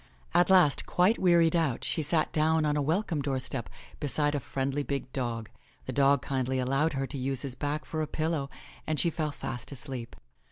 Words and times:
At 0.33 0.49
last, 0.49 0.87
quite 0.87 1.19
wearied 1.19 1.55
out, 1.55 1.83
she 1.83 2.01
sat 2.01 2.31
down 2.33 2.65
on 2.65 2.75
a 2.75 2.81
welcome 2.81 3.21
doorstep 3.21 3.69
beside 3.99 4.33
a 4.33 4.39
friendly 4.39 4.81
big 4.81 5.13
dog. 5.13 5.47
The 5.85 5.93
dog 5.93 6.23
kindly 6.23 6.57
allowed 6.57 6.93
her 6.93 7.05
to 7.05 7.17
use 7.19 7.43
his 7.43 7.53
back 7.53 7.85
for 7.85 8.01
a 8.01 8.07
pillow 8.07 8.49
and 8.87 8.99
she 8.99 9.11
fell 9.11 9.29
fast 9.29 9.71
asleep. 9.71 10.15